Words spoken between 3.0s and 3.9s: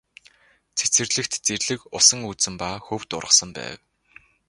ургасан байв.